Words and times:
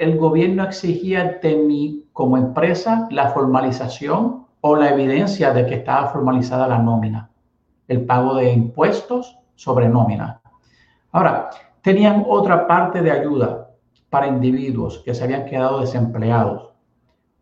el 0.00 0.16
gobierno 0.16 0.64
exigía 0.64 1.38
de 1.42 1.56
mí 1.56 2.06
como 2.14 2.38
empresa 2.38 3.06
la 3.10 3.28
formalización 3.28 4.46
o 4.62 4.74
la 4.74 4.88
evidencia 4.88 5.52
de 5.52 5.66
que 5.66 5.74
estaba 5.74 6.08
formalizada 6.08 6.66
la 6.66 6.78
nómina, 6.78 7.30
el 7.86 8.06
pago 8.06 8.36
de 8.36 8.50
impuestos 8.50 9.38
sobre 9.56 9.90
nómina. 9.90 10.40
Ahora, 11.12 11.50
tenían 11.82 12.24
otra 12.26 12.66
parte 12.66 13.02
de 13.02 13.10
ayuda 13.10 13.72
para 14.08 14.26
individuos 14.26 15.02
que 15.04 15.12
se 15.12 15.22
habían 15.22 15.44
quedado 15.44 15.80
desempleados 15.80 16.70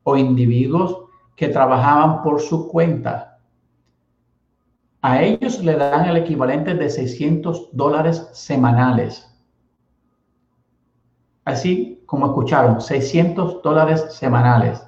o 0.03 0.17
individuos 0.17 0.99
que 1.37 1.47
trabajaban 1.47 2.23
por 2.23 2.41
su 2.41 2.67
cuenta. 2.67 3.39
A 5.01 5.23
ellos 5.23 5.63
le 5.63 5.77
dan 5.77 6.07
el 6.07 6.17
equivalente 6.17 6.75
de 6.75 6.91
600 6.91 7.69
dólares 7.71 8.29
semanales. 8.33 9.33
Así 11.49 12.03
como 12.05 12.27
escucharon, 12.27 12.79
600 12.79 13.62
dólares 13.62 14.05
semanales. 14.11 14.83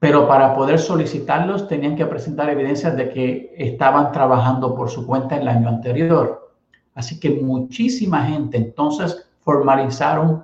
Pero 0.00 0.26
para 0.26 0.52
poder 0.52 0.80
solicitarlos 0.80 1.68
tenían 1.68 1.94
que 1.94 2.06
presentar 2.06 2.50
evidencias 2.50 2.96
de 2.96 3.08
que 3.10 3.54
estaban 3.56 4.10
trabajando 4.10 4.74
por 4.74 4.90
su 4.90 5.06
cuenta 5.06 5.36
el 5.36 5.46
año 5.46 5.68
anterior. 5.68 6.50
Así 6.92 7.20
que 7.20 7.30
muchísima 7.30 8.26
gente 8.26 8.56
entonces 8.56 9.30
formalizaron 9.42 10.42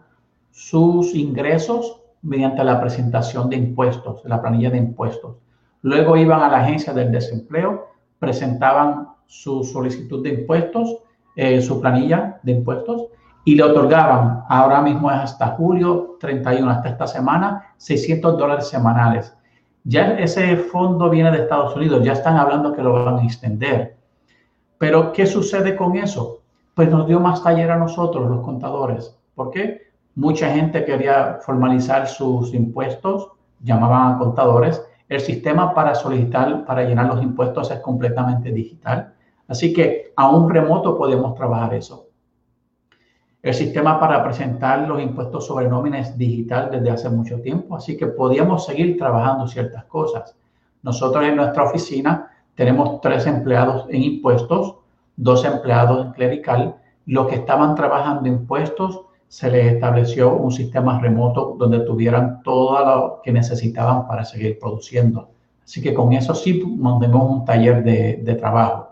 sus 0.52 1.12
ingresos 1.16 2.00
mediante 2.22 2.62
la 2.62 2.80
presentación 2.80 3.50
de 3.50 3.56
impuestos, 3.56 4.22
la 4.26 4.40
planilla 4.40 4.70
de 4.70 4.78
impuestos. 4.78 5.38
Luego 5.82 6.16
iban 6.16 6.40
a 6.40 6.48
la 6.48 6.60
agencia 6.60 6.92
del 6.92 7.10
desempleo, 7.10 7.88
presentaban 8.20 9.08
su 9.26 9.64
solicitud 9.64 10.22
de 10.22 10.34
impuestos, 10.34 10.98
eh, 11.34 11.60
su 11.60 11.80
planilla 11.80 12.38
de 12.44 12.52
impuestos, 12.52 13.08
y 13.46 13.54
le 13.54 13.62
otorgaban, 13.62 14.42
ahora 14.48 14.82
mismo 14.82 15.08
es 15.08 15.18
hasta 15.18 15.46
julio 15.50 16.16
31, 16.18 16.68
hasta 16.68 16.88
esta 16.88 17.06
semana, 17.06 17.74
600 17.76 18.36
dólares 18.36 18.66
semanales. 18.68 19.36
Ya 19.84 20.18
ese 20.18 20.56
fondo 20.56 21.08
viene 21.08 21.30
de 21.30 21.42
Estados 21.42 21.76
Unidos, 21.76 22.04
ya 22.04 22.14
están 22.14 22.36
hablando 22.38 22.72
que 22.72 22.82
lo 22.82 23.04
van 23.04 23.18
a 23.18 23.22
extender. 23.22 23.94
Pero, 24.78 25.12
¿qué 25.12 25.26
sucede 25.26 25.76
con 25.76 25.96
eso? 25.96 26.40
Pues 26.74 26.90
nos 26.90 27.06
dio 27.06 27.20
más 27.20 27.40
taller 27.40 27.70
a 27.70 27.76
nosotros, 27.76 28.28
los 28.28 28.44
contadores. 28.44 29.16
¿Por 29.36 29.52
qué? 29.52 29.92
Mucha 30.16 30.50
gente 30.50 30.84
quería 30.84 31.38
formalizar 31.40 32.08
sus 32.08 32.52
impuestos, 32.52 33.30
llamaban 33.62 34.14
a 34.14 34.18
contadores. 34.18 34.84
El 35.08 35.20
sistema 35.20 35.72
para 35.72 35.94
solicitar, 35.94 36.64
para 36.64 36.82
llenar 36.82 37.06
los 37.06 37.22
impuestos 37.22 37.70
es 37.70 37.78
completamente 37.78 38.50
digital. 38.50 39.14
Así 39.46 39.72
que 39.72 40.12
a 40.16 40.28
un 40.30 40.50
remoto 40.50 40.98
podemos 40.98 41.36
trabajar 41.36 41.74
eso. 41.74 42.05
El 43.46 43.54
sistema 43.54 44.00
para 44.00 44.24
presentar 44.24 44.88
los 44.88 45.00
impuestos 45.00 45.46
sobre 45.46 45.68
nómina 45.68 46.00
es 46.00 46.18
digital 46.18 46.68
desde 46.68 46.90
hace 46.90 47.08
mucho 47.08 47.40
tiempo, 47.40 47.76
así 47.76 47.96
que 47.96 48.08
podíamos 48.08 48.66
seguir 48.66 48.98
trabajando 48.98 49.46
ciertas 49.46 49.84
cosas. 49.84 50.34
Nosotros 50.82 51.22
en 51.24 51.36
nuestra 51.36 51.62
oficina 51.62 52.28
tenemos 52.56 53.00
tres 53.00 53.24
empleados 53.24 53.86
en 53.88 54.02
impuestos, 54.02 54.74
dos 55.16 55.44
empleados 55.44 56.06
en 56.06 56.12
clerical. 56.14 56.74
Los 57.06 57.28
que 57.28 57.36
estaban 57.36 57.76
trabajando 57.76 58.28
impuestos 58.28 59.02
se 59.28 59.48
les 59.48 59.74
estableció 59.74 60.34
un 60.34 60.50
sistema 60.50 60.98
remoto 60.98 61.54
donde 61.56 61.78
tuvieran 61.84 62.42
todo 62.42 62.84
lo 62.84 63.20
que 63.22 63.30
necesitaban 63.30 64.08
para 64.08 64.24
seguir 64.24 64.58
produciendo. 64.58 65.28
Así 65.64 65.80
que 65.80 65.94
con 65.94 66.12
eso 66.14 66.34
sí 66.34 66.64
mantenemos 66.80 67.30
un 67.30 67.44
taller 67.44 67.84
de 67.84 68.34
trabajo. 68.34 68.88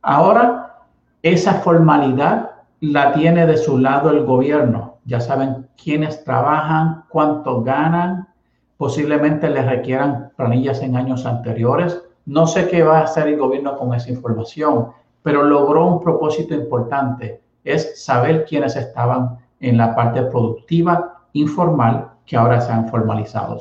Ahora, 0.00 0.86
esa 1.22 1.52
formalidad 1.60 2.49
la 2.80 3.12
tiene 3.12 3.46
de 3.46 3.56
su 3.56 3.78
lado 3.78 4.10
el 4.10 4.24
gobierno. 4.24 4.98
Ya 5.04 5.20
saben 5.20 5.68
quiénes 5.82 6.24
trabajan, 6.24 7.04
cuánto 7.08 7.62
ganan, 7.62 8.28
posiblemente 8.76 9.50
les 9.50 9.66
requieran 9.66 10.32
planillas 10.36 10.80
en 10.80 10.96
años 10.96 11.26
anteriores. 11.26 12.02
No 12.26 12.46
sé 12.46 12.68
qué 12.68 12.82
va 12.82 12.98
a 12.98 13.04
hacer 13.04 13.28
el 13.28 13.38
gobierno 13.38 13.76
con 13.76 13.94
esa 13.94 14.10
información, 14.10 14.88
pero 15.22 15.42
logró 15.42 15.86
un 15.86 16.00
propósito 16.00 16.54
importante 16.54 17.42
es 17.64 18.02
saber 18.02 18.46
quiénes 18.46 18.76
estaban 18.76 19.38
en 19.60 19.76
la 19.76 19.94
parte 19.94 20.22
productiva 20.22 21.26
informal 21.32 22.12
que 22.24 22.36
ahora 22.36 22.60
se 22.60 22.72
han 22.72 22.88
formalizado. 22.88 23.58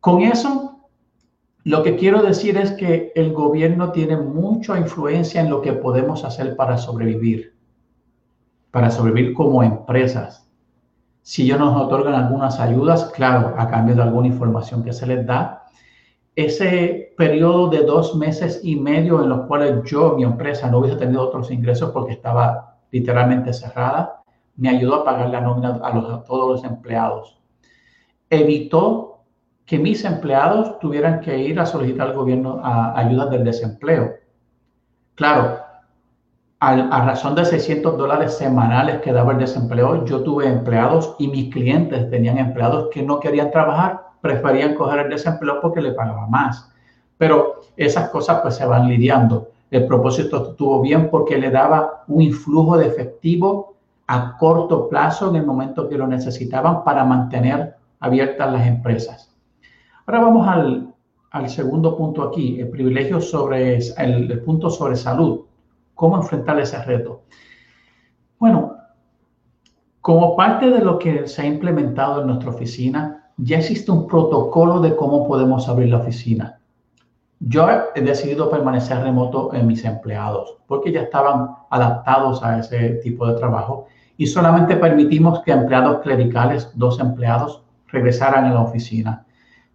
Con 0.00 0.22
eso, 0.22 0.78
lo 1.64 1.82
que 1.82 1.96
quiero 1.96 2.22
decir 2.22 2.56
es 2.56 2.72
que 2.72 3.12
el 3.14 3.32
gobierno 3.32 3.92
tiene 3.92 4.16
mucha 4.16 4.78
influencia 4.78 5.40
en 5.40 5.50
lo 5.50 5.60
que 5.60 5.72
podemos 5.72 6.24
hacer 6.24 6.56
para 6.56 6.78
sobrevivir, 6.78 7.55
para 8.76 8.90
sobrevivir 8.90 9.32
como 9.32 9.62
empresas. 9.62 10.46
Si 11.22 11.44
ellos 11.44 11.58
nos 11.58 11.80
otorgan 11.80 12.12
algunas 12.12 12.60
ayudas, 12.60 13.06
claro, 13.06 13.54
a 13.56 13.70
cambio 13.70 13.94
de 13.94 14.02
alguna 14.02 14.26
información 14.26 14.84
que 14.84 14.92
se 14.92 15.06
les 15.06 15.24
da, 15.24 15.64
ese 16.34 17.14
periodo 17.16 17.70
de 17.70 17.84
dos 17.84 18.14
meses 18.16 18.60
y 18.62 18.76
medio 18.76 19.22
en 19.22 19.30
los 19.30 19.46
cuales 19.46 19.82
yo, 19.84 20.14
mi 20.14 20.24
empresa, 20.24 20.70
no 20.70 20.80
hubiese 20.80 20.98
tenido 20.98 21.22
otros 21.22 21.50
ingresos 21.50 21.90
porque 21.90 22.12
estaba 22.12 22.76
literalmente 22.90 23.54
cerrada, 23.54 24.22
me 24.56 24.68
ayudó 24.68 24.96
a 24.96 25.04
pagar 25.06 25.30
la 25.30 25.40
nómina 25.40 25.80
a, 25.82 26.22
todos 26.24 26.46
los 26.50 26.70
empleados. 26.70 27.40
Evitó 28.28 29.22
que 29.64 29.78
mis 29.78 30.04
empleados 30.04 30.78
tuvieran 30.80 31.20
que 31.20 31.38
ir 31.38 31.58
a 31.58 31.64
solicitar 31.64 32.08
al 32.08 32.14
gobierno 32.14 32.60
a, 32.62 32.98
ayudas 32.98 33.30
del 33.30 33.42
desempleo. 33.42 34.16
Claro, 35.14 35.60
a, 36.60 36.70
a, 36.70 37.06
razón 37.06 37.34
de 37.34 37.44
600 37.44 37.98
dólares 37.98 38.36
semanales 38.36 39.00
que 39.00 39.12
daba 39.12 39.32
el 39.32 39.38
desempleo, 39.38 40.04
yo 40.04 40.22
tuve 40.22 40.46
empleados 40.46 41.14
y 41.18 41.28
mis 41.28 41.52
clientes 41.52 42.08
tenían 42.10 42.38
empleados 42.38 42.88
que 42.92 43.02
no 43.02 43.20
querían 43.20 43.50
trabajar 43.50 44.06
preferían 44.26 44.74
coger 44.74 45.06
el 45.06 45.10
desempleo 45.10 45.60
porque 45.60 45.80
le 45.80 45.92
pagaba 45.92 46.26
más. 46.26 46.68
Pero 47.16 47.60
esas 47.76 48.10
cosas 48.10 48.40
pues 48.42 48.56
se 48.56 48.66
van 48.66 48.88
lidiando. 48.88 49.50
El 49.70 49.86
propósito 49.86 50.50
estuvo 50.50 50.80
bien 50.80 51.10
porque 51.10 51.38
le 51.38 51.50
daba 51.50 52.04
un 52.08 52.22
influjo 52.22 52.76
de 52.76 52.86
efectivo 52.86 53.74
a 54.06 54.36
corto 54.36 54.88
plazo 54.88 55.30
en 55.30 55.36
el 55.36 55.46
momento 55.46 55.88
que 55.88 55.96
lo 55.96 56.06
necesitaban 56.06 56.84
para 56.84 57.04
mantener 57.04 57.76
abiertas 58.00 58.52
las 58.52 58.66
empresas. 58.66 59.34
Ahora 60.06 60.20
vamos 60.20 60.46
al, 60.46 60.94
al 61.30 61.48
segundo 61.48 61.96
punto 61.96 62.22
aquí, 62.22 62.60
el 62.60 62.68
privilegio 62.68 63.20
sobre 63.20 63.76
el, 63.76 64.30
el 64.30 64.40
punto 64.42 64.70
sobre 64.70 64.94
salud. 64.94 65.45
¿Cómo 65.96 66.18
enfrentar 66.18 66.60
ese 66.60 66.80
reto? 66.82 67.22
Bueno, 68.38 68.76
como 70.02 70.36
parte 70.36 70.68
de 70.68 70.84
lo 70.84 70.98
que 70.98 71.26
se 71.26 71.40
ha 71.40 71.46
implementado 71.46 72.20
en 72.20 72.26
nuestra 72.26 72.50
oficina, 72.50 73.32
ya 73.38 73.56
existe 73.56 73.90
un 73.90 74.06
protocolo 74.06 74.80
de 74.80 74.94
cómo 74.94 75.26
podemos 75.26 75.66
abrir 75.70 75.88
la 75.88 75.96
oficina. 75.96 76.60
Yo 77.40 77.66
he 77.94 78.02
decidido 78.02 78.50
permanecer 78.50 78.98
remoto 78.98 79.54
en 79.54 79.66
mis 79.66 79.86
empleados 79.86 80.58
porque 80.66 80.92
ya 80.92 81.00
estaban 81.00 81.48
adaptados 81.70 82.42
a 82.42 82.58
ese 82.58 82.96
tipo 83.02 83.26
de 83.26 83.38
trabajo 83.38 83.86
y 84.18 84.26
solamente 84.26 84.76
permitimos 84.76 85.40
que 85.40 85.52
empleados 85.52 86.02
clericales, 86.02 86.70
dos 86.74 87.00
empleados, 87.00 87.62
regresaran 87.88 88.44
a 88.44 88.52
la 88.52 88.60
oficina. 88.60 89.24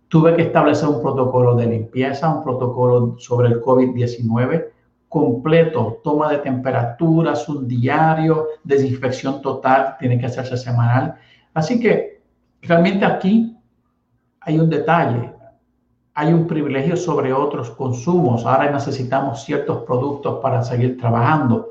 Tuve 0.07 0.35
que 0.35 0.43
establecer 0.43 0.87
un 0.87 1.01
protocolo 1.01 1.55
de 1.55 1.65
limpieza, 1.65 2.31
un 2.31 2.43
protocolo 2.43 3.15
sobre 3.17 3.47
el 3.47 3.59
COVID-19 3.59 4.80
completo, 5.11 5.99
toma 6.03 6.31
de 6.31 6.39
temperaturas, 6.39 7.47
un 7.47 7.67
diario, 7.67 8.47
desinfección 8.63 9.43
total, 9.43 9.97
tiene 9.99 10.17
que 10.17 10.25
hacerse 10.25 10.57
semanal. 10.57 11.15
Así 11.53 11.79
que 11.79 12.11
Realmente 12.61 13.05
aquí 13.05 13.57
hay 14.39 14.59
un 14.59 14.69
detalle, 14.69 15.33
hay 16.13 16.31
un 16.31 16.45
privilegio 16.45 16.95
sobre 16.95 17.33
otros 17.33 17.71
consumos. 17.71 18.45
Ahora 18.45 18.69
necesitamos 18.71 19.43
ciertos 19.43 19.83
productos 19.83 20.39
para 20.41 20.61
seguir 20.61 20.97
trabajando. 20.97 21.69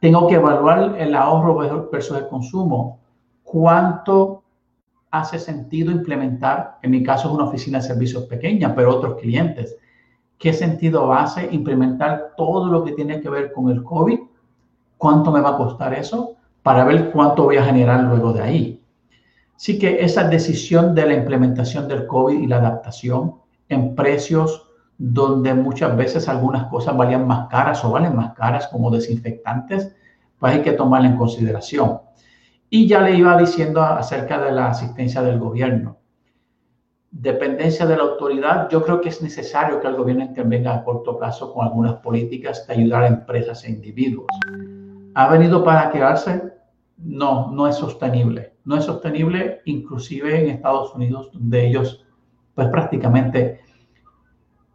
Tengo 0.00 0.26
que 0.26 0.34
evaluar 0.34 0.96
el 0.98 1.14
ahorro 1.14 1.88
versus 1.90 2.16
el 2.16 2.26
consumo. 2.26 3.00
¿Cuánto 3.44 4.42
hace 5.10 5.38
sentido 5.38 5.92
implementar, 5.92 6.78
en 6.82 6.90
mi 6.90 7.02
caso 7.02 7.28
es 7.28 7.34
una 7.34 7.44
oficina 7.44 7.78
de 7.78 7.84
servicios 7.84 8.24
pequeña, 8.24 8.74
pero 8.74 8.96
otros 8.96 9.20
clientes? 9.20 9.76
¿Qué 10.40 10.54
sentido 10.54 11.12
hace 11.12 11.50
implementar 11.52 12.32
todo 12.34 12.72
lo 12.72 12.82
que 12.82 12.92
tiene 12.92 13.20
que 13.20 13.28
ver 13.28 13.52
con 13.52 13.68
el 13.68 13.84
COVID? 13.84 14.20
¿Cuánto 14.96 15.30
me 15.32 15.42
va 15.42 15.50
a 15.50 15.56
costar 15.58 15.92
eso? 15.92 16.36
Para 16.62 16.82
ver 16.86 17.10
cuánto 17.10 17.44
voy 17.44 17.58
a 17.58 17.64
generar 17.64 18.04
luego 18.04 18.32
de 18.32 18.40
ahí. 18.40 18.82
Sí 19.56 19.78
que 19.78 20.02
esa 20.02 20.24
decisión 20.24 20.94
de 20.94 21.04
la 21.04 21.12
implementación 21.12 21.86
del 21.86 22.06
COVID 22.06 22.38
y 22.40 22.46
la 22.46 22.56
adaptación 22.56 23.34
en 23.68 23.94
precios 23.94 24.66
donde 24.96 25.52
muchas 25.52 25.94
veces 25.94 26.26
algunas 26.26 26.68
cosas 26.68 26.96
valían 26.96 27.26
más 27.26 27.48
caras 27.48 27.84
o 27.84 27.90
valen 27.90 28.16
más 28.16 28.32
caras 28.32 28.66
como 28.68 28.90
desinfectantes, 28.90 29.94
pues 30.38 30.54
hay 30.54 30.62
que 30.62 30.72
tomarla 30.72 31.08
en 31.08 31.18
consideración. 31.18 32.00
Y 32.70 32.88
ya 32.88 33.02
le 33.02 33.14
iba 33.14 33.36
diciendo 33.36 33.82
acerca 33.82 34.40
de 34.40 34.52
la 34.52 34.70
asistencia 34.70 35.20
del 35.20 35.38
gobierno. 35.38 35.99
Dependencia 37.10 37.86
de 37.86 37.96
la 37.96 38.04
autoridad, 38.04 38.68
yo 38.70 38.82
creo 38.82 39.00
que 39.00 39.08
es 39.08 39.20
necesario 39.20 39.80
que 39.80 39.88
el 39.88 39.96
gobierno 39.96 40.24
intervenga 40.24 40.74
a 40.74 40.84
corto 40.84 41.18
plazo 41.18 41.52
con 41.52 41.66
algunas 41.66 41.94
políticas 41.96 42.66
de 42.66 42.74
ayudar 42.74 43.02
a 43.02 43.08
empresas 43.08 43.64
e 43.64 43.70
individuos. 43.70 44.26
¿Ha 45.14 45.28
venido 45.28 45.64
para 45.64 45.90
quedarse? 45.90 46.50
no, 47.04 47.50
no 47.50 47.66
es 47.66 47.76
sostenible. 47.76 48.54
No 48.64 48.76
es 48.76 48.84
sostenible 48.84 49.62
inclusive 49.64 50.40
en 50.40 50.50
Estados 50.50 50.94
Unidos, 50.94 51.30
donde 51.32 51.66
ellos, 51.66 52.04
pues 52.54 52.68
prácticamente, 52.68 53.60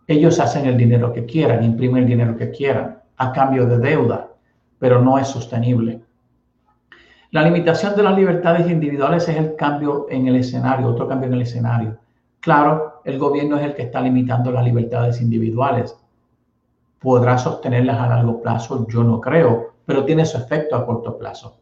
ellos 0.07 0.39
hacen 0.39 0.65
el 0.65 0.77
dinero 0.77 1.13
que 1.13 1.25
quieran, 1.25 1.63
imprimen 1.63 2.03
el 2.03 2.09
dinero 2.09 2.37
que 2.37 2.51
quieran 2.51 2.99
a 3.17 3.31
cambio 3.31 3.65
de 3.65 3.79
deuda, 3.79 4.29
pero 4.79 5.01
no 5.01 5.17
es 5.17 5.27
sostenible. 5.27 6.01
La 7.31 7.43
limitación 7.43 7.95
de 7.95 8.03
las 8.03 8.15
libertades 8.15 8.69
individuales 8.69 9.27
es 9.27 9.37
el 9.37 9.55
cambio 9.55 10.07
en 10.09 10.27
el 10.27 10.37
escenario, 10.37 10.87
otro 10.87 11.07
cambio 11.07 11.27
en 11.27 11.33
el 11.33 11.41
escenario. 11.41 11.97
Claro, 12.45 13.01
el 13.05 13.17
gobierno 13.17 13.57
es 13.57 13.65
el 13.65 13.73
que 13.73 13.81
está 13.81 13.99
limitando 13.99 14.51
las 14.51 14.63
libertades 14.63 15.19
individuales. 15.19 15.97
¿Podrá 16.99 17.39
sostenerlas 17.39 17.97
a 17.99 18.07
largo 18.07 18.39
plazo? 18.39 18.85
Yo 18.87 19.03
no 19.03 19.19
creo, 19.19 19.73
pero 19.83 20.05
tiene 20.05 20.27
su 20.27 20.37
efecto 20.37 20.75
a 20.75 20.85
corto 20.85 21.17
plazo. 21.17 21.57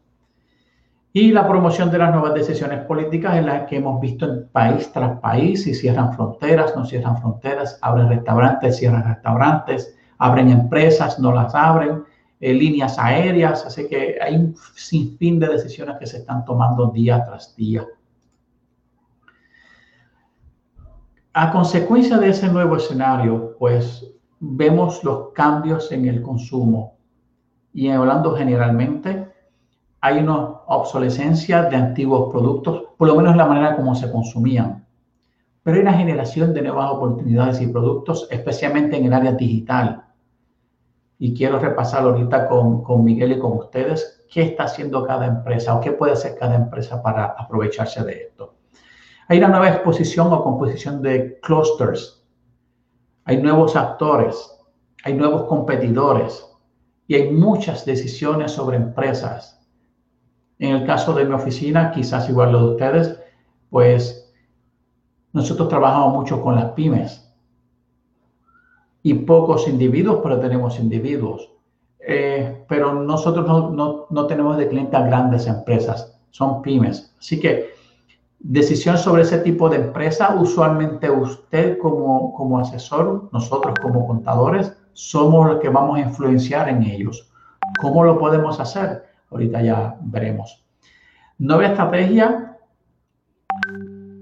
Y 1.13 1.31
la 1.31 1.47
promoción 1.47 1.89
de 1.89 1.99
las 1.99 2.11
nuevas 2.11 2.33
decisiones 2.33 2.83
políticas 2.83 3.37
en 3.37 3.45
las 3.45 3.65
que 3.65 3.77
hemos 3.77 4.01
visto 4.01 4.25
en 4.25 4.49
país 4.49 4.91
tras 4.91 5.21
país, 5.21 5.63
si 5.63 5.73
cierran 5.73 6.13
fronteras, 6.13 6.75
no 6.75 6.85
cierran 6.85 7.17
fronteras, 7.17 7.79
abren 7.81 8.09
restaurantes, 8.09 8.75
cierran 8.75 9.05
restaurantes, 9.05 9.95
abren 10.17 10.49
empresas, 10.49 11.17
no 11.17 11.31
las 11.31 11.55
abren, 11.55 12.03
eh, 12.41 12.53
líneas 12.53 12.99
aéreas, 12.99 13.65
así 13.65 13.87
que 13.87 14.17
hay 14.21 14.35
un 14.35 14.53
sinfín 14.75 15.39
de 15.39 15.47
decisiones 15.47 15.95
que 15.97 16.07
se 16.07 16.17
están 16.17 16.43
tomando 16.43 16.87
día 16.87 17.23
tras 17.23 17.55
día. 17.55 17.85
A 21.35 21.51
consecuencia 21.51 22.19
de 22.19 22.29
ese 22.29 22.47
nuevo 22.47 22.75
escenario, 22.75 23.55
pues 23.57 24.07
vemos 24.39 25.03
los 25.03 25.31
cambios 25.33 25.91
en 25.91 26.05
el 26.05 26.21
consumo. 26.21 26.97
Y 27.73 27.89
hablando 27.89 28.35
generalmente, 28.35 29.33
hay 29.99 30.19
una 30.19 30.37
obsolescencia 30.67 31.63
de 31.63 31.75
antiguos 31.75 32.31
productos, 32.31 32.83
por 32.95 33.07
lo 33.07 33.15
menos 33.15 33.35
la 33.35 33.47
manera 33.47 33.75
como 33.75 33.95
se 33.95 34.11
consumían. 34.11 34.85
Pero 35.63 35.77
hay 35.77 35.81
una 35.81 35.93
generación 35.93 36.53
de 36.53 36.61
nuevas 36.61 36.91
oportunidades 36.91 37.59
y 37.61 37.67
productos, 37.67 38.27
especialmente 38.29 38.95
en 38.95 39.05
el 39.05 39.13
área 39.13 39.31
digital. 39.31 40.03
Y 41.17 41.33
quiero 41.33 41.57
repasar 41.57 42.03
ahorita 42.03 42.47
con, 42.47 42.83
con 42.83 43.03
Miguel 43.03 43.31
y 43.31 43.39
con 43.39 43.53
ustedes 43.53 44.23
qué 44.31 44.43
está 44.43 44.65
haciendo 44.65 45.03
cada 45.03 45.25
empresa 45.25 45.73
o 45.73 45.81
qué 45.81 45.93
puede 45.93 46.13
hacer 46.13 46.37
cada 46.37 46.53
empresa 46.57 47.01
para 47.01 47.25
aprovecharse 47.25 48.03
de 48.03 48.13
esto. 48.25 48.53
Hay 49.27 49.37
una 49.37 49.47
nueva 49.47 49.69
exposición 49.69 50.31
o 50.33 50.43
composición 50.43 51.01
de 51.01 51.39
clusters. 51.41 52.25
Hay 53.25 53.41
nuevos 53.41 53.75
actores, 53.75 54.51
hay 55.03 55.13
nuevos 55.13 55.43
competidores 55.43 56.45
y 57.07 57.15
hay 57.15 57.31
muchas 57.31 57.85
decisiones 57.85 58.51
sobre 58.51 58.77
empresas. 58.77 59.65
En 60.59 60.75
el 60.75 60.85
caso 60.85 61.13
de 61.13 61.25
mi 61.25 61.33
oficina, 61.33 61.91
quizás 61.91 62.29
igual 62.29 62.51
lo 62.51 62.59
de 62.59 62.71
ustedes, 62.73 63.19
pues 63.69 64.33
nosotros 65.31 65.67
trabajamos 65.69 66.13
mucho 66.13 66.41
con 66.41 66.55
las 66.55 66.71
pymes 66.71 67.33
y 69.01 69.13
pocos 69.13 69.67
individuos, 69.67 70.19
pero 70.21 70.39
tenemos 70.39 70.79
individuos. 70.79 71.49
Eh, 72.05 72.65
pero 72.67 72.93
nosotros 72.93 73.47
no, 73.47 73.69
no, 73.69 74.07
no 74.09 74.27
tenemos 74.27 74.57
de 74.57 74.67
clientes 74.67 74.93
a 74.93 75.05
grandes 75.05 75.47
empresas, 75.47 76.19
son 76.31 76.61
pymes. 76.61 77.15
Así 77.17 77.39
que 77.39 77.72
decisión 78.43 78.97
sobre 78.97 79.21
ese 79.21 79.39
tipo 79.39 79.69
de 79.69 79.77
empresa, 79.77 80.35
usualmente 80.35 81.09
usted 81.09 81.77
como, 81.77 82.33
como 82.33 82.59
asesor, 82.59 83.29
nosotros 83.31 83.73
como 83.81 84.05
contadores, 84.05 84.77
somos 84.91 85.47
los 85.47 85.59
que 85.59 85.69
vamos 85.69 85.97
a 85.97 86.01
influenciar 86.01 86.69
en 86.69 86.83
ellos. 86.83 87.31
¿Cómo 87.81 88.03
lo 88.03 88.19
podemos 88.19 88.59
hacer? 88.59 89.05
Ahorita 89.31 89.61
ya 89.61 89.95
veremos. 90.01 90.63
Nueva 91.39 91.67
estrategia 91.67 92.57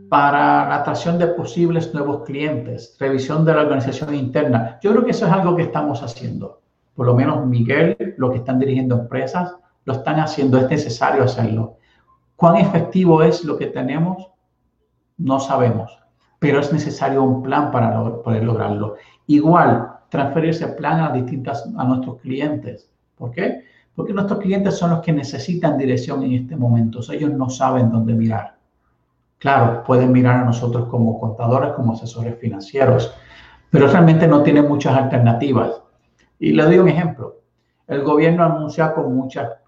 para 0.08 0.68
la 0.70 0.76
atracción 0.76 1.18
de 1.18 1.28
posibles 1.28 1.94
nuevos 1.94 2.24
clientes, 2.24 2.96
revisión 3.00 3.44
de 3.44 3.54
la 3.54 3.62
organización 3.62 4.14
interna. 4.14 4.78
Yo 4.82 4.92
creo 4.92 5.04
que 5.04 5.12
eso 5.12 5.26
es 5.26 5.32
algo 5.32 5.56
que 5.56 5.64
estamos 5.64 6.04
haciendo. 6.04 6.62
Por 6.94 7.08
lo 7.08 7.16
menos 7.16 7.46
Miguel, 7.46 8.16
lo 8.18 8.30
que 8.30 8.38
están 8.38 8.60
dirigiendo 8.60 8.96
empresas, 9.00 9.56
lo 9.86 9.94
están 9.94 10.20
haciendo, 10.20 10.58
es 10.58 10.70
necesario 10.70 11.24
hacerlo. 11.24 11.78
¿Cuán 12.42 12.56
efectivo 12.56 13.22
es 13.22 13.46
lo 13.46 13.56
que 13.56 13.68
tenemos? 13.68 14.28
No 15.20 15.40
sabemos, 15.40 15.96
pero 16.40 16.60
es 16.60 16.74
necesario 16.74 17.22
un 17.22 17.44
plan 17.44 17.70
para 17.70 17.94
poder 18.24 18.44
lograrlo. 18.44 18.96
Igual, 19.28 19.88
transferir 20.10 20.50
ese 20.50 20.70
plan 20.70 21.02
a, 21.02 21.12
distintas, 21.12 21.72
a 21.78 21.84
nuestros 21.84 22.20
clientes. 22.22 22.90
¿Por 23.16 23.30
qué? 23.30 23.62
Porque 23.94 24.12
nuestros 24.12 24.40
clientes 24.40 24.76
son 24.76 24.90
los 24.90 25.02
que 25.02 25.14
necesitan 25.14 25.78
dirección 25.78 26.24
en 26.24 26.32
este 26.32 26.56
momento. 26.56 27.02
ellos 27.12 27.30
no 27.30 27.48
saben 27.48 27.92
dónde 27.92 28.16
mirar. 28.16 28.56
Claro, 29.38 29.84
pueden 29.84 30.12
mirar 30.12 30.38
a 30.38 30.46
nosotros 30.46 30.88
como 30.90 31.20
contadores, 31.20 31.74
como 31.74 31.94
asesores 31.94 32.40
financieros, 32.40 33.14
pero 33.70 33.86
realmente 33.86 34.28
no 34.28 34.42
tienen 34.42 34.68
muchas 34.68 34.98
alternativas. 34.98 35.80
Y 36.40 36.54
le 36.54 36.64
doy 36.64 36.80
un 36.80 36.90
ejemplo. 36.90 37.36
El 37.86 38.02
gobierno 38.02 38.44
anuncia 38.44 38.96
con 38.96 39.16
muchas 39.16 39.61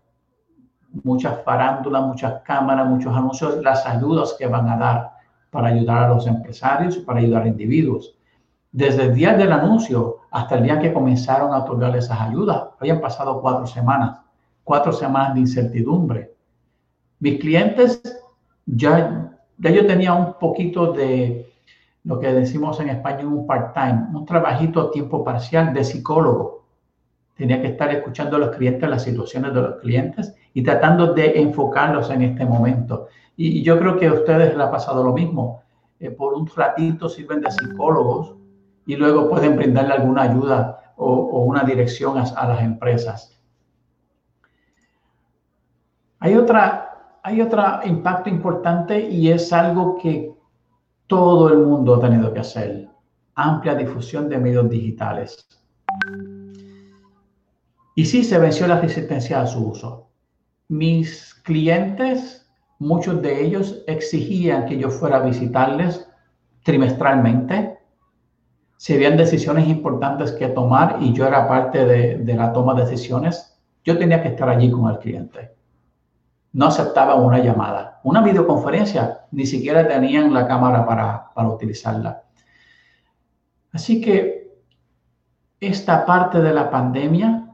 muchas 1.03 1.43
farándulas, 1.43 2.03
muchas 2.05 2.41
cámaras, 2.43 2.87
muchos 2.87 3.15
anuncios, 3.15 3.63
las 3.63 3.85
ayudas 3.85 4.35
que 4.37 4.47
van 4.47 4.69
a 4.69 4.77
dar 4.77 5.13
para 5.49 5.67
ayudar 5.67 6.03
a 6.03 6.07
los 6.09 6.27
empresarios 6.27 6.97
para 6.97 7.19
ayudar 7.19 7.43
a 7.43 7.47
individuos. 7.47 8.15
Desde 8.71 9.03
el 9.03 9.13
día 9.13 9.33
del 9.33 9.51
anuncio 9.51 10.17
hasta 10.31 10.55
el 10.55 10.63
día 10.63 10.79
que 10.79 10.91
comenzaron 10.91 11.53
a 11.53 11.59
otorgar 11.59 11.95
esas 11.95 12.19
ayudas, 12.19 12.63
habían 12.79 12.99
pasado 12.99 13.39
cuatro 13.39 13.67
semanas, 13.67 14.19
cuatro 14.63 14.91
semanas 14.91 15.35
de 15.35 15.41
incertidumbre. 15.41 16.33
Mis 17.19 17.39
clientes 17.39 18.01
ya, 18.65 19.31
ya 19.57 19.69
yo 19.69 19.85
tenía 19.85 20.13
un 20.13 20.33
poquito 20.33 20.91
de 20.91 21.53
lo 22.03 22.19
que 22.19 22.33
decimos 22.33 22.79
en 22.79 22.89
español 22.89 23.33
un 23.33 23.47
part-time, 23.47 24.07
un 24.13 24.25
trabajito 24.25 24.81
a 24.81 24.91
tiempo 24.91 25.23
parcial 25.23 25.73
de 25.73 25.83
psicólogo. 25.83 26.62
Tenía 27.35 27.61
que 27.61 27.69
estar 27.69 27.89
escuchando 27.91 28.35
a 28.35 28.39
los 28.39 28.55
clientes, 28.55 28.89
las 28.89 29.03
situaciones 29.03 29.53
de 29.53 29.61
los 29.61 29.75
clientes 29.77 30.35
y 30.53 30.61
tratando 30.63 31.13
de 31.13 31.39
enfocarlos 31.39 32.09
en 32.09 32.21
este 32.21 32.45
momento. 32.45 33.07
Y, 33.35 33.63
yo 33.63 33.79
creo 33.79 33.97
que 33.97 34.07
a 34.07 34.13
ustedes 34.13 34.55
les 34.55 34.59
ha 34.59 34.71
pasado 34.71 35.03
lo 35.03 35.13
mismo. 35.13 35.63
Eh, 35.99 36.11
por 36.11 36.33
un 36.33 36.47
ratito 36.47 37.09
sirven 37.09 37.41
de 37.41 37.51
psicólogos 37.51 38.35
y 38.85 38.95
luego 38.95 39.29
pueden 39.29 39.55
brindarle 39.55 39.93
alguna 39.93 40.23
ayuda 40.23 40.93
o, 40.95 41.43
una 41.43 41.63
dirección 41.63 42.17
a, 42.17 42.47
las 42.47 42.61
empresas. 42.61 43.41
Hay 46.19 46.35
otra, 46.35 47.17
hay 47.23 47.41
otro 47.41 47.63
impacto 47.83 48.29
importante 48.29 48.99
y 48.99 49.29
es 49.29 49.51
algo 49.51 49.97
que 49.97 50.33
todo 51.07 51.49
el 51.49 51.59
mundo 51.59 51.95
ha 51.95 51.99
tenido 51.99 52.33
que 52.33 52.39
hacer. 52.39 52.89
Amplia 53.35 53.75
difusión 53.75 54.29
de 54.29 54.37
medios 54.37 54.69
digitales. 54.69 55.47
Y 57.95 58.05
sí 58.05 58.23
se 58.23 58.39
venció 58.39 58.67
la 58.67 58.81
resistencia 58.81 59.41
a 59.41 59.47
su 59.47 59.67
uso 59.67 60.03
mis 60.73 61.35
clientes, 61.43 62.49
muchos 62.79 63.21
de 63.21 63.45
ellos 63.45 63.83
exigían 63.87 64.65
que 64.65 64.77
yo 64.77 64.89
fuera 64.89 65.17
a 65.17 65.21
visitarles 65.21 66.07
trimestralmente. 66.63 67.77
Si 68.77 68.93
habían 68.93 69.17
decisiones 69.17 69.67
importantes 69.67 70.31
que 70.31 70.49
tomar 70.49 70.97
y 70.99 71.13
yo 71.13 71.27
era 71.27 71.47
parte 71.47 71.85
de, 71.85 72.33
la 72.33 72.51
toma 72.51 72.73
de 72.73 72.83
decisiones, 72.83 73.57
yo 73.83 73.97
tenía 73.97 74.21
que 74.21 74.29
estar 74.29 74.49
allí 74.49 74.71
con 74.71 74.89
el 74.89 74.97
cliente. 74.97 75.55
No 76.53 76.67
aceptaba 76.67 77.15
una 77.15 77.39
llamada. 77.39 77.99
Una 78.03 78.21
videoconferencia, 78.21 79.25
ni 79.31 79.45
siquiera 79.45 79.87
tenían 79.87 80.33
la 80.33 80.47
cámara 80.47 80.85
para, 80.85 81.33
para 81.33 81.49
utilizarla. 81.49 82.23
Así 83.71 84.01
que 84.01 84.51
esta 85.59 86.05
parte 86.05 86.41
de 86.41 86.53
la 86.53 86.69
pandemia 86.69 87.52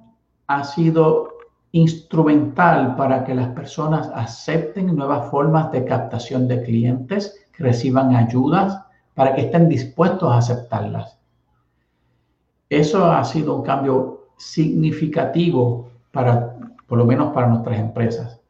ha 0.49 0.63
sido 0.63 1.37
instrumental 1.71 2.95
para 2.95 3.23
que 3.23 3.35
las 3.35 3.49
personas 3.49 4.09
acepten 4.15 4.95
nuevas 4.95 5.29
formas 5.29 5.71
de 5.71 5.85
captación 5.85 6.47
de 6.47 6.63
clientes, 6.63 7.45
que 7.55 7.63
reciban 7.63 8.15
ayudas, 8.15 8.81
para 9.13 9.35
que 9.35 9.41
estén 9.41 9.69
dispuestos 9.69 10.31
a 10.31 10.37
aceptarlas. 10.37 11.19
Eso 12.67 13.11
ha 13.11 13.23
sido 13.25 13.57
un 13.57 13.63
cambio 13.63 14.29
significativo 14.37 15.91
para, 16.11 16.55
por 16.87 16.97
lo 16.97 17.05
menos 17.05 17.31
para 17.31 17.47
nuestras 17.47 17.77
empresas. 17.77 18.41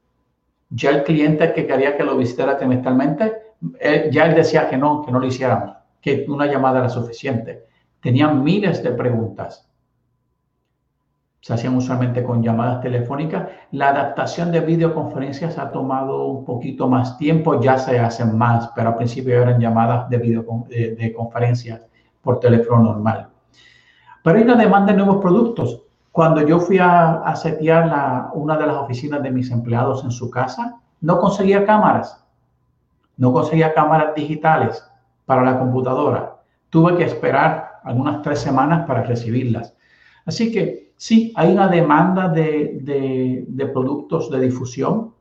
Ya 0.70 0.91
el 0.91 1.03
cliente 1.03 1.51
que 1.51 1.68
quería 1.68 1.98
que 1.98 2.03
lo 2.06 2.15
visitara 2.15 2.58
trimestralmente, 2.58 3.34
eh, 3.77 4.10
ya 4.10 4.25
él 4.27 4.36
decía 4.36 4.70
que 4.70 4.77
no, 4.77 5.01
que 5.03 5.12
no 5.12 5.20
lo 5.20 5.27
hiciéramos, 5.27 5.75
que 6.00 6.25
una 6.29 6.46
llamada 6.46 6.79
era 6.79 6.89
suficiente. 6.89 7.65
Tenían 8.00 8.41
miles 8.41 8.82
de 8.82 8.91
preguntas 8.91 9.69
se 11.41 11.53
hacían 11.53 11.75
usualmente 11.75 12.24
con 12.24 12.43
llamadas 12.43 12.81
telefónicas. 12.81 13.48
La 13.72 13.89
adaptación 13.89 14.51
de 14.51 14.60
videoconferencias 14.60 15.58
ha 15.58 15.72
tomado 15.72 16.25
un 16.25 16.46
poquito 16.46 16.88
más 16.88 17.17
tiempo, 17.17 17.62
ya 17.62 17.77
se 17.77 17.98
hacen 18.00 18.38
más, 18.38 18.69
pero 18.75 18.89
al 18.89 18.96
principio 18.96 19.41
eran 19.41 19.60
llamadas 19.60 20.10
de 20.10 20.17
videoconferencias 20.17 21.88
por 22.22 22.39
teléfono 22.39 22.84
normal. 22.84 23.29
Pero 24.24 24.38
hay 24.38 24.43
una 24.43 24.55
demanda 24.55 24.91
de 24.91 24.98
nuevos 24.98 25.22
productos. 25.22 25.81
Cuando 26.12 26.46
yo 26.46 26.60
fui 26.60 26.77
a, 26.77 27.22
a 27.22 27.36
setear 27.36 27.88
la, 27.88 28.31
una 28.34 28.58
de 28.58 28.67
las 28.67 28.75
oficinas 28.75 29.24
de 29.24 29.31
mis 29.31 29.50
empleados 29.51 30.03
en 30.03 30.12
su 30.12 30.29
casa, 30.29 30.81
no 31.00 31.19
conseguía 31.19 31.65
cámaras. 31.65 32.25
No 33.15 33.31
conseguía 33.31 33.74
cámaras 33.74 34.13
digitales 34.15 34.86
para 35.25 35.43
la 35.43 35.58
computadora. 35.58 36.36
Tuve 36.69 36.98
que 36.98 37.05
esperar 37.05 37.79
algunas 37.84 38.22
tres 38.22 38.39
semanas 38.39 38.86
para 38.86 39.03
recibirlas. 39.03 39.74
Así 40.25 40.51
que 40.51 40.88
sí, 41.00 41.32
hay 41.38 41.53
una 41.53 41.70
demanda 41.70 42.27
de, 42.27 43.46
de, 43.48 43.65
productos 43.68 44.29
de 44.29 44.41
difusión, 44.41 45.13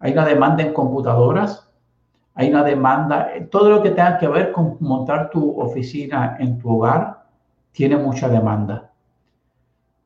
hay 0.00 0.12
una 0.12 0.24
demanda 0.24 0.62
en 0.62 0.72
computadoras, 0.72 1.70
hay 2.34 2.48
una 2.48 2.64
demanda, 2.64 3.28
todo 3.50 3.68
lo 3.68 3.82
que 3.82 3.90
tenga 3.90 4.16
que 4.16 4.28
ver 4.28 4.50
con 4.50 4.78
montar 4.80 5.28
tu 5.28 5.60
oficina 5.60 6.38
en 6.40 6.58
tu 6.58 6.70
hogar, 6.70 7.26
tiene 7.72 7.98
mucha 7.98 8.30
demanda. 8.30 8.90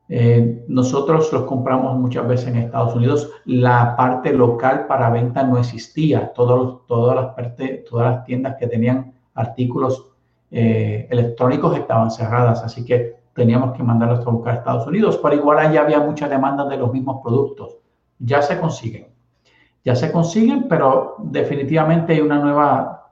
Eh, 0.08 0.64
nosotros 0.66 1.32
los 1.32 1.44
compramos 1.44 1.96
muchas 1.96 2.26
veces 2.26 2.48
en 2.48 2.56
Estados 2.56 2.96
Unidos. 2.96 3.30
La 3.44 3.94
parte 3.96 4.32
local 4.32 4.86
para 4.88 5.10
venta 5.10 5.44
no 5.44 5.58
existía. 5.58 6.32
todas, 6.32 6.80
las 6.88 7.86
todas 7.88 8.14
las 8.16 8.24
tiendas 8.24 8.56
que 8.58 8.66
tenían 8.66 9.14
artículos 9.34 10.08
eh, 10.50 11.06
electrónicos 11.08 11.78
estaban 11.78 12.10
cerradas, 12.10 12.64
así 12.64 12.84
que 12.84 13.21
teníamos 13.34 13.76
que 13.76 13.82
mandarlos 13.82 14.26
a 14.26 14.30
buscar 14.30 14.54
a 14.54 14.58
Estados 14.58 14.86
Unidos. 14.86 15.18
Pero 15.22 15.34
igual 15.34 15.58
allá 15.58 15.82
había 15.82 16.00
mucha 16.00 16.28
demanda 16.28 16.66
de 16.66 16.76
los 16.76 16.92
mismos 16.92 17.20
productos. 17.22 17.76
Ya 18.18 18.42
se 18.42 18.58
consiguen. 18.60 19.08
Ya 19.84 19.96
se 19.96 20.12
consiguen, 20.12 20.68
pero 20.68 21.16
definitivamente 21.18 22.12
hay 22.12 22.20
una 22.20 22.38
nueva, 22.38 23.10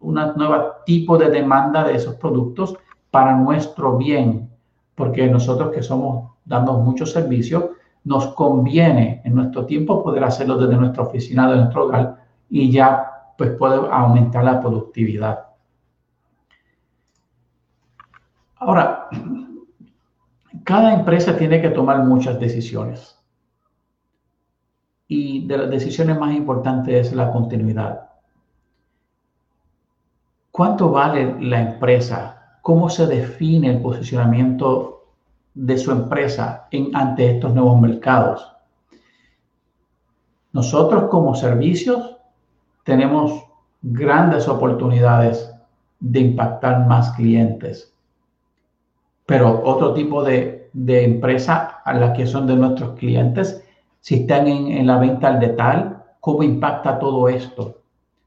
una 0.00 0.32
nueva 0.32 0.84
tipo 0.84 1.16
de 1.16 1.30
demanda 1.30 1.84
de 1.84 1.94
esos 1.94 2.16
productos 2.16 2.76
para 3.10 3.36
nuestro 3.36 3.96
bien, 3.96 4.50
porque 4.94 5.28
nosotros 5.28 5.70
que 5.70 5.82
somos 5.82 6.32
dando 6.44 6.74
muchos 6.74 7.12
servicios, 7.12 7.64
nos 8.04 8.28
conviene 8.28 9.20
en 9.24 9.34
nuestro 9.34 9.66
tiempo 9.66 10.02
poder 10.02 10.24
hacerlo 10.24 10.56
desde 10.56 10.76
nuestra 10.76 11.02
oficina, 11.02 11.48
de 11.50 11.56
nuestro 11.56 11.84
hogar 11.84 12.24
y 12.48 12.70
ya 12.70 13.04
pues 13.36 13.50
puede 13.50 13.76
aumentar 13.90 14.44
la 14.44 14.60
productividad. 14.60 15.46
Ahora, 18.56 19.08
cada 20.64 20.94
empresa 20.94 21.36
tiene 21.36 21.60
que 21.60 21.70
tomar 21.70 22.04
muchas 22.04 22.38
decisiones. 22.38 23.16
Y 25.06 25.46
de 25.46 25.58
las 25.58 25.70
decisiones 25.70 26.18
más 26.18 26.34
importantes 26.34 27.08
es 27.08 27.12
la 27.14 27.30
continuidad. 27.32 28.08
¿Cuánto 30.50 30.90
vale 30.90 31.36
la 31.40 31.60
empresa? 31.60 32.58
¿Cómo 32.62 32.90
se 32.90 33.06
define 33.06 33.70
el 33.70 33.80
posicionamiento 33.80 34.98
de 35.58 35.76
su 35.76 35.90
empresa 35.90 36.68
ante 36.94 37.32
estos 37.32 37.52
nuevos 37.52 37.80
mercados. 37.80 38.52
Nosotros 40.52 41.10
como 41.10 41.34
servicios 41.34 42.16
tenemos 42.84 43.44
grandes 43.82 44.46
oportunidades 44.46 45.52
de 45.98 46.20
impactar 46.20 46.86
más 46.86 47.10
clientes. 47.12 47.92
Pero 49.28 49.60
otro 49.62 49.92
tipo 49.92 50.24
de, 50.24 50.70
de 50.72 51.04
empresa 51.04 51.82
a 51.84 51.92
la 51.92 52.14
que 52.14 52.26
son 52.26 52.46
de 52.46 52.56
nuestros 52.56 52.98
clientes, 52.98 53.62
si 54.00 54.14
están 54.22 54.48
en, 54.48 54.68
en, 54.68 54.86
la 54.86 54.96
venta 54.96 55.28
al 55.28 55.38
detalle, 55.38 55.90
¿cómo 56.18 56.42
impacta 56.42 56.98
todo 56.98 57.28
esto? 57.28 57.82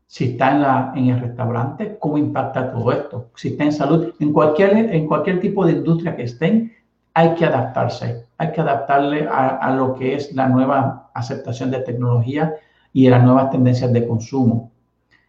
Si 0.05 0.25
está 0.25 0.51
en, 0.51 0.61
la, 0.61 0.93
en 0.95 1.09
el 1.09 1.19
restaurante, 1.19 1.97
¿cómo 1.99 2.19
impacta 2.19 2.71
todo 2.71 2.91
esto? 2.91 3.31
Si 3.33 3.47
está 3.47 3.63
en 3.63 3.73
salud, 3.73 4.13
en 4.19 4.31
cualquier, 4.31 4.93
en 4.93 5.07
cualquier 5.07 5.39
tipo 5.39 5.65
de 5.65 5.71
industria 5.71 6.15
que 6.15 6.21
estén, 6.21 6.71
hay 7.15 7.33
que 7.33 7.45
adaptarse, 7.45 8.27
hay 8.37 8.51
que 8.51 8.61
adaptarle 8.61 9.27
a, 9.27 9.73
lo 9.75 9.95
que 9.95 10.13
es 10.13 10.31
la 10.33 10.47
nueva 10.49 11.09
aceptación 11.15 11.71
de 11.71 11.79
tecnología 11.79 12.53
y 12.93 13.09
las 13.09 13.23
nuevas 13.23 13.49
tendencias 13.49 13.91
de 13.91 14.07
consumo. 14.07 14.69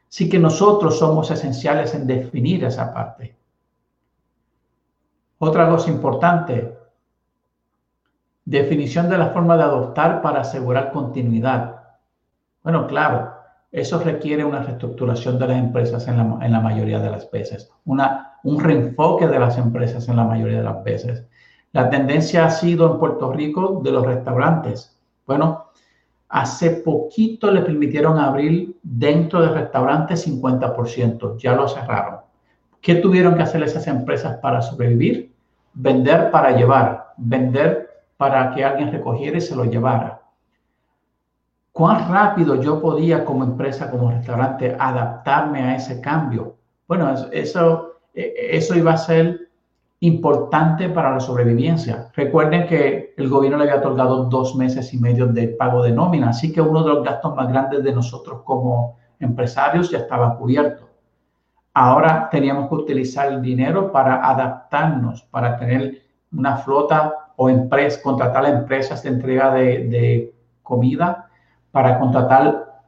Así 0.07 0.29
que 0.29 0.39
nosotros 0.39 0.99
somos 0.99 1.31
esenciales 1.31 1.95
en 1.95 2.07
definir 2.07 2.63
esa 2.63 2.93
parte. 2.93 3.37
Otra 5.45 5.69
cosa 5.69 5.91
importante, 5.91 6.79
definición 8.45 9.11
de 9.11 9.19
la 9.19 9.31
forma 9.31 9.57
de 9.57 9.65
adoptar 9.65 10.23
para 10.23 10.43
asegurar 10.43 10.93
continuidad. 10.93 11.83
Bueno, 12.63 12.87
claro, 12.87 13.33
eso 13.73 13.99
requiere 13.99 14.45
una 14.45 14.63
reestructuración 14.63 15.41
de 15.41 15.49
las 15.49 15.59
empresas 15.59 16.07
en 16.07 16.19
la, 16.53 16.61
mayoría 16.61 17.01
de 17.01 17.11
las 17.11 17.29
veces, 17.29 17.73
un 17.85 18.61
reenfoque 18.61 19.27
de 19.27 19.41
las 19.41 19.59
empresas 19.59 20.09
en 20.09 20.15
la 20.15 20.23
mayoría 20.23 20.59
de 20.59 20.65
las 20.65 20.85
veces. 20.85 21.27
La 21.73 21.91
tendencia 21.91 22.45
ha 22.47 22.51
sido 22.51 22.93
en 22.93 23.01
Puerto 23.01 23.33
Rico 23.33 23.81
de 23.83 23.91
los 23.91 24.07
restaurantes. 24.07 24.97
Bueno, 25.27 25.71
hace 26.29 26.71
poquito 26.71 27.51
le 27.51 27.63
permitieron 27.63 28.17
abrir 28.17 28.79
dentro 28.85 29.43
de 29.43 29.49
restaurantes 29.49 30.25
50%, 30.25 31.37
ya 31.37 31.57
lo 31.57 31.67
cerraron. 31.67 32.21
¿Qué 32.81 32.95
tuvieron 32.95 33.35
que 33.35 33.43
hacer 33.43 33.65
esas 33.65 33.89
empresas 33.89 34.39
para 34.39 34.63
sobrevivir? 34.63 35.32
Vender 35.75 36.31
para 36.31 36.53
llevar, 36.53 37.15
vender 37.17 37.91
para 38.17 38.55
que 38.55 38.65
alguien 38.65 38.93
recogiera 38.93 39.39
y 39.39 39.41
se 39.41 39.57
lo 39.57 39.65
llevara. 39.65 40.21
¿Cuán 41.73 42.13
rápido 42.13 42.61
yo 42.61 42.81
podía 42.81 43.25
como 43.25 43.45
empresa, 43.45 43.91
como 43.91 44.11
restaurante, 44.11 44.77
adaptarme 44.79 45.63
a 45.63 45.77
ese 45.77 46.01
cambio? 46.01 46.57
Bueno, 46.87 47.15
eso, 47.33 47.95
e, 48.13 48.35
eso 48.53 48.75
iba 48.75 48.93
a 48.93 48.99
ser 48.99 49.49
importante 50.01 50.91
para 50.91 51.13
la 51.13 51.21
sobrevivencia. 51.21 52.11
Recuerden 52.15 52.67
que 52.67 53.15
el 53.17 53.29
gobierno 53.29 53.59
le 53.59 53.65
había 53.65 53.77
otorgado 53.77 54.25
dos 54.25 54.55
meses 54.57 54.93
y 54.93 54.99
medio 54.99 55.27
de 55.29 55.49
pago 55.49 55.83
de 55.83 55.93
nómina, 55.93 56.31
así 56.31 56.53
que 56.53 56.61
uno 56.61 56.83
de 56.83 56.93
los 56.93 57.05
gastos 57.05 57.35
más 57.35 57.49
grandes 57.49 57.83
de 57.83 57.93
nosotros 57.93 58.43
como 58.45 58.99
empresarios 59.21 59.91
ya 59.91 59.99
estaba 59.99 60.37
cubierto. 60.37 60.92
Ahora 61.75 62.29
teníamos 62.31 62.69
que 62.69 62.75
utilizar 62.75 63.33
el 63.33 63.41
dinero 63.41 63.93
para 63.93 64.29
adaptarnos, 64.29 65.23
para 65.23 65.57
tener 65.57 66.03
una 66.33 66.57
flota 66.59 67.31
o 67.37 67.49
empresa, 67.49 68.01
contratar 68.03 68.45
a 68.45 68.51
empresas 68.51 69.03
de 69.03 69.09
entrega 69.09 69.53
de, 69.55 69.89
de 69.89 70.35
comida, 70.63 71.29
para 71.71 71.99
contratar 71.99 72.83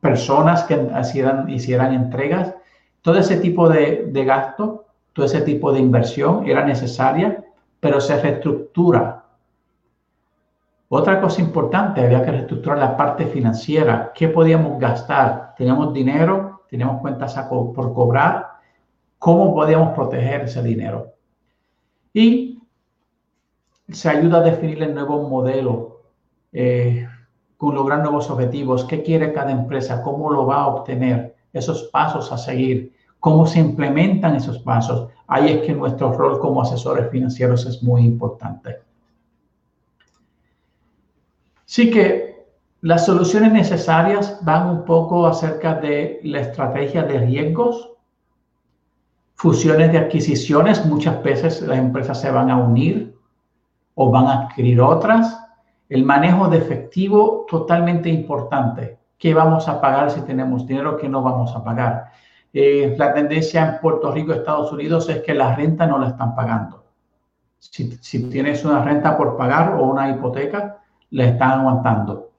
personas 0.00 0.64
que 0.64 0.88
hicieran, 1.00 1.48
hicieran 1.48 1.94
entregas. 1.94 2.54
Todo 3.00 3.18
ese 3.18 3.38
tipo 3.38 3.68
de, 3.68 4.08
de 4.10 4.24
gasto 4.24 4.82
todo 5.12 5.26
ese 5.26 5.42
tipo 5.42 5.72
de 5.72 5.80
inversión 5.80 6.48
era 6.48 6.64
necesaria, 6.64 7.44
pero 7.80 8.00
se 8.00 8.20
reestructura. 8.20 9.24
Otra 10.88 11.20
cosa 11.20 11.40
importante, 11.40 12.02
había 12.02 12.24
que 12.24 12.30
reestructurar 12.30 12.78
la 12.78 12.96
parte 12.96 13.26
financiera. 13.26 14.12
¿Qué 14.14 14.28
podíamos 14.28 14.78
gastar? 14.78 15.54
Teníamos 15.56 15.92
dinero, 15.92 16.51
teníamos 16.72 17.02
cuentas 17.02 17.34
por 17.50 17.92
cobrar. 17.92 18.52
¿Cómo 19.18 19.54
podíamos 19.54 19.94
proteger 19.94 20.40
ese 20.40 20.62
dinero? 20.62 21.12
Y 22.14 22.62
se 23.90 24.08
ayuda 24.08 24.38
a 24.38 24.40
definir 24.40 24.82
el 24.82 24.94
nuevo 24.94 25.28
modelo, 25.28 26.00
eh, 26.50 27.06
con 27.58 27.74
lograr 27.74 28.00
nuevos 28.00 28.30
objetivos. 28.30 28.86
¿Qué 28.86 29.02
quiere 29.02 29.34
cada 29.34 29.50
empresa? 29.50 30.02
¿Cómo 30.02 30.32
lo 30.32 30.46
va 30.46 30.62
a 30.62 30.68
obtener? 30.68 31.36
Esos 31.52 31.90
pasos 31.92 32.32
a 32.32 32.38
seguir 32.38 32.94
cómo 33.20 33.46
se 33.46 33.60
implementan 33.60 34.36
esos 34.36 34.58
pasos. 34.60 35.10
Ahí 35.26 35.52
es 35.52 35.66
que 35.66 35.74
nuestro 35.74 36.14
rol 36.14 36.40
como 36.40 36.62
asesores 36.62 37.10
financieros 37.10 37.66
es 37.66 37.82
muy 37.82 38.02
importante. 38.02 38.78
Sí 41.66 41.90
que 41.90 42.41
las 42.82 43.06
soluciones 43.06 43.52
necesarias 43.52 44.40
van 44.42 44.68
un 44.68 44.84
poco 44.84 45.28
acerca 45.28 45.74
de 45.74 46.20
la 46.24 46.40
estrategia 46.40 47.04
de 47.04 47.18
riesgos, 47.20 47.92
fusiones 49.36 49.92
de 49.92 49.98
adquisiciones. 49.98 50.84
Muchas 50.84 51.22
veces 51.22 51.62
las 51.62 51.78
empresas 51.78 52.20
se 52.20 52.32
van 52.32 52.50
a 52.50 52.56
unir 52.56 53.16
o 53.94 54.10
van 54.10 54.26
a 54.26 54.40
adquirir 54.42 54.80
otras. 54.80 55.38
El 55.88 56.04
manejo 56.04 56.48
de 56.48 56.58
efectivo 56.58 57.46
totalmente 57.48 58.08
importante. 58.08 58.98
¿Qué 59.16 59.32
vamos 59.32 59.68
a 59.68 59.80
pagar 59.80 60.10
si 60.10 60.20
tenemos 60.22 60.66
dinero? 60.66 60.96
¿Qué 60.96 61.08
no 61.08 61.22
vamos 61.22 61.54
a 61.54 61.62
pagar? 61.62 62.10
Eh, 62.52 62.96
la 62.98 63.14
tendencia 63.14 63.64
en 63.64 63.80
Puerto 63.80 64.10
Rico, 64.10 64.32
Estados 64.32 64.72
Unidos, 64.72 65.08
es 65.08 65.22
que 65.22 65.34
la 65.34 65.54
renta 65.54 65.86
no 65.86 65.98
la 65.98 66.08
están 66.08 66.34
pagando. 66.34 66.84
Si, 67.60 68.28
tienes 68.28 68.64
una 68.64 68.82
renta 68.82 69.16
por 69.16 69.36
pagar 69.36 69.74
o 69.74 69.84
una 69.84 70.10
hipoteca, 70.10 70.80
la 71.10 71.26
están 71.26 71.60
aguantando. 71.60 72.31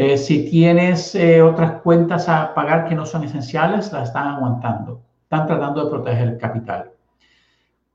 Eh, 0.00 0.16
si 0.16 0.48
tienes 0.48 1.12
eh, 1.16 1.42
otras 1.42 1.80
cuentas 1.82 2.28
a 2.28 2.54
pagar 2.54 2.88
que 2.88 2.94
no 2.94 3.04
son 3.04 3.24
esenciales, 3.24 3.92
la 3.92 4.04
están 4.04 4.28
aguantando. 4.28 5.00
Están 5.24 5.48
tratando 5.48 5.82
de 5.82 5.90
proteger 5.90 6.28
el 6.28 6.38
capital. 6.38 6.92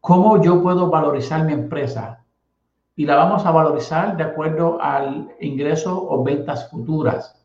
¿Cómo 0.02 0.44
yo 0.44 0.62
puedo 0.62 0.90
valorizar 0.90 1.46
mi 1.46 1.54
empresa? 1.54 2.20
Y 2.98 3.06
la 3.06 3.16
vamos 3.16 3.46
a 3.46 3.52
valorizar 3.52 4.18
de 4.18 4.24
acuerdo 4.26 4.82
al 4.82 5.30
ingreso 5.40 6.06
o 6.10 6.22
ventas 6.22 6.70
futuras 6.70 7.42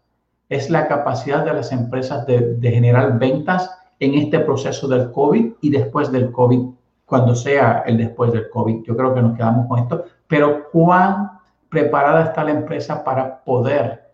es 0.49 0.69
la 0.71 0.89
capacidad 0.89 1.45
de 1.45 1.53
las 1.53 1.71
empresas 1.71 2.27
de, 2.27 2.59
generar 2.61 3.17
ventas 3.17 3.71
en 4.01 4.15
este 4.15 4.41
proceso 4.41 4.89
del 4.89 5.13
COVID 5.13 5.53
y 5.61 5.71
después 5.71 6.11
del 6.11 6.33
COVID, 6.33 6.69
cuando 7.07 7.37
sea 7.37 7.85
el 7.87 7.97
después 7.97 8.33
del 8.33 8.51
COVID. 8.51 8.83
Yo 8.83 8.97
creo 8.97 9.15
que 9.15 9.23
nos 9.23 9.37
quedamos 9.37 9.69
con 9.69 9.79
esto 9.79 10.05
pero 10.27 10.69
cuán 10.73 11.31
preparada 11.69 12.25
está 12.25 12.43
la 12.43 12.51
empresa 12.51 13.05
para 13.05 13.45
poder 13.45 14.08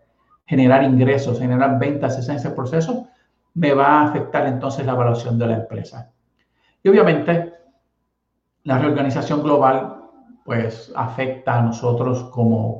generar 0.45 0.83
ingresos, 0.83 1.39
generar 1.39 1.79
ventas 1.79 2.27
en 2.27 2.35
ese 2.35 2.51
proceso, 2.51 3.07
me 3.55 3.73
va 3.73 3.99
a 3.99 4.07
afectar 4.09 4.45
entonces 4.47 4.85
la 4.85 4.93
evaluación 4.93 5.39
de 5.39 5.47
la 5.47 5.55
empresa. 5.55 6.11
Y 6.83 6.89
obviamente, 6.89 7.53
la 8.63 8.77
reorganización 8.77 9.41
global 9.41 10.01
pues 10.43 10.91
afecta 10.95 11.57
a 11.57 11.61
nosotros 11.61 12.25
como, 12.25 12.73